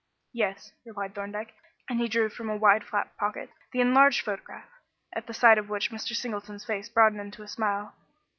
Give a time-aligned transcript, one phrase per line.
[0.33, 1.53] "Yes," replied Thorndyke,
[1.87, 4.67] and he drew from a wide flap pocket the enlarged photograph,
[5.13, 6.15] at the sight of which Mr.
[6.15, 7.93] Singleton's face broadened into a smile.